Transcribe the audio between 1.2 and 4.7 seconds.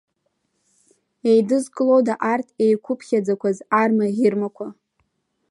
Еидызкылода арҭ еиқәуԥхьаӡақәаз арма-ӷьырмақәа?